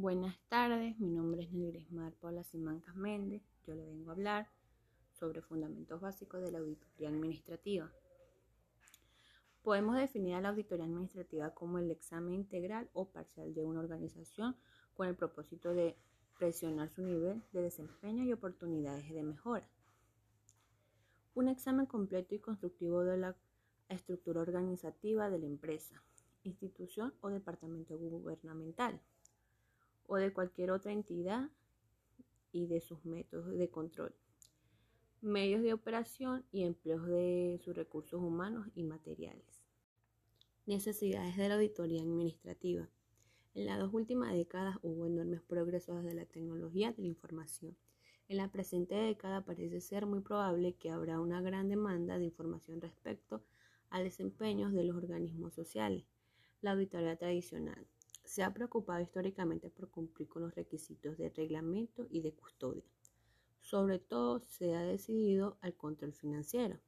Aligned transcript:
Buenas 0.00 0.38
tardes, 0.48 0.96
mi 1.00 1.10
nombre 1.10 1.42
es 1.42 1.50
Nelgrismar 1.50 2.12
Paula 2.12 2.44
Simancas 2.44 2.94
Méndez. 2.94 3.42
Yo 3.66 3.74
le 3.74 3.84
vengo 3.84 4.10
a 4.10 4.12
hablar 4.12 4.48
sobre 5.18 5.42
fundamentos 5.42 6.00
básicos 6.00 6.40
de 6.40 6.52
la 6.52 6.60
auditoría 6.60 7.08
administrativa. 7.08 7.90
Podemos 9.60 9.96
definir 9.96 10.36
a 10.36 10.40
la 10.40 10.50
auditoría 10.50 10.84
administrativa 10.84 11.52
como 11.52 11.80
el 11.80 11.90
examen 11.90 12.34
integral 12.34 12.88
o 12.92 13.06
parcial 13.06 13.52
de 13.54 13.64
una 13.64 13.80
organización 13.80 14.54
con 14.94 15.08
el 15.08 15.16
propósito 15.16 15.74
de 15.74 15.96
presionar 16.38 16.90
su 16.90 17.02
nivel 17.02 17.42
de 17.50 17.62
desempeño 17.62 18.22
y 18.22 18.32
oportunidades 18.32 19.12
de 19.12 19.24
mejora. 19.24 19.68
Un 21.34 21.48
examen 21.48 21.86
completo 21.86 22.36
y 22.36 22.38
constructivo 22.38 23.02
de 23.02 23.16
la 23.16 23.36
estructura 23.88 24.42
organizativa 24.42 25.28
de 25.28 25.40
la 25.40 25.46
empresa, 25.46 26.00
institución 26.44 27.12
o 27.20 27.30
departamento 27.30 27.98
gubernamental 27.98 29.00
o 30.08 30.16
de 30.16 30.32
cualquier 30.32 30.72
otra 30.72 30.90
entidad 30.90 31.50
y 32.50 32.66
de 32.66 32.80
sus 32.80 33.04
métodos 33.04 33.56
de 33.56 33.68
control, 33.68 34.14
medios 35.20 35.62
de 35.62 35.74
operación 35.74 36.44
y 36.50 36.64
empleos 36.64 37.06
de 37.06 37.60
sus 37.62 37.76
recursos 37.76 38.20
humanos 38.20 38.66
y 38.74 38.82
materiales. 38.82 39.62
Necesidades 40.66 41.36
de 41.36 41.48
la 41.48 41.54
auditoría 41.54 42.02
administrativa. 42.02 42.88
En 43.54 43.66
las 43.66 43.78
dos 43.78 43.92
últimas 43.92 44.32
décadas 44.32 44.78
hubo 44.82 45.06
enormes 45.06 45.42
progresos 45.42 46.02
de 46.02 46.14
la 46.14 46.24
tecnología 46.24 46.92
de 46.92 47.02
la 47.02 47.08
información. 47.08 47.76
En 48.28 48.38
la 48.38 48.50
presente 48.50 48.94
década 48.94 49.44
parece 49.44 49.80
ser 49.80 50.06
muy 50.06 50.20
probable 50.20 50.74
que 50.74 50.90
habrá 50.90 51.20
una 51.20 51.40
gran 51.42 51.68
demanda 51.68 52.18
de 52.18 52.24
información 52.24 52.80
respecto 52.80 53.42
a 53.90 54.00
desempeños 54.00 54.72
de 54.72 54.84
los 54.84 54.96
organismos 54.96 55.54
sociales. 55.54 56.04
La 56.60 56.72
auditoría 56.72 57.16
tradicional 57.16 57.86
se 58.28 58.42
ha 58.42 58.52
preocupado 58.52 59.00
históricamente 59.00 59.70
por 59.70 59.88
cumplir 59.88 60.28
con 60.28 60.42
los 60.42 60.54
requisitos 60.54 61.16
de 61.16 61.30
reglamento 61.30 62.06
y 62.10 62.20
de 62.20 62.34
custodia. 62.34 62.84
Sobre 63.62 63.98
todo 63.98 64.40
se 64.40 64.74
ha 64.74 64.82
decidido 64.82 65.56
al 65.62 65.74
control 65.74 66.12
financiero. 66.12 66.78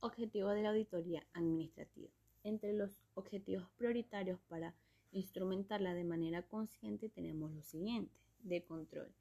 Objetivo 0.00 0.48
de 0.48 0.62
la 0.62 0.70
auditoría 0.70 1.24
administrativa. 1.32 2.10
Entre 2.42 2.72
los 2.72 2.90
objetivos 3.14 3.68
prioritarios 3.76 4.40
para 4.48 4.74
instrumentarla 5.12 5.94
de 5.94 6.04
manera 6.04 6.42
consciente 6.42 7.08
tenemos 7.08 7.52
los 7.52 7.64
siguientes. 7.64 8.18
De 8.40 8.64
control, 8.64 9.14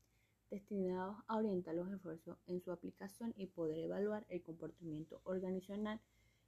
destinados 0.50 1.18
a 1.28 1.38
orientar 1.38 1.76
los 1.76 1.90
esfuerzos 1.90 2.38
en 2.48 2.62
su 2.62 2.72
aplicación 2.72 3.32
y 3.38 3.46
poder 3.46 3.78
evaluar 3.78 4.26
el 4.28 4.42
comportamiento 4.42 5.22
organizacional 5.24 6.02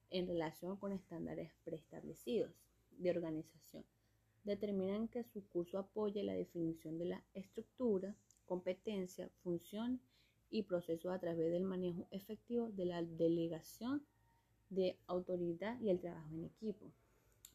en 0.09 0.27
relación 0.27 0.77
con 0.77 0.93
estándares 0.93 1.53
preestablecidos. 1.63 2.51
De 2.97 3.09
organización, 3.09 3.85
determinan 4.45 5.07
que 5.07 5.23
su 5.23 5.45
curso 5.47 5.79
apoye 5.79 6.23
la 6.23 6.33
definición 6.33 6.97
de 6.97 7.05
la 7.05 7.23
estructura, 7.33 8.15
competencia, 8.45 9.29
función 9.43 9.99
y 10.49 10.63
procesos 10.63 11.11
a 11.11 11.19
través 11.19 11.51
del 11.51 11.63
manejo 11.63 12.07
efectivo 12.11 12.69
de 12.69 12.85
la 12.85 13.03
delegación 13.03 14.05
de 14.69 14.97
autoridad 15.07 15.79
y 15.81 15.89
el 15.89 15.99
trabajo 15.99 16.33
en 16.33 16.45
equipo. 16.45 16.91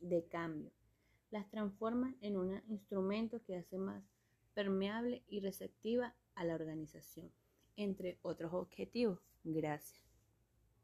De 0.01 0.25
cambio, 0.25 0.71
las 1.31 1.49
transforma 1.49 2.15
en 2.21 2.37
un 2.37 2.61
instrumento 2.69 3.43
que 3.45 3.57
hace 3.57 3.79
más 3.79 4.03
permeable 4.55 5.23
y 5.29 5.41
receptiva 5.41 6.15
a 6.35 6.45
la 6.45 6.55
organización, 6.55 7.31
entre 7.77 8.19
otros 8.23 8.53
objetivos. 8.53 9.21
Gracias. 9.45 10.10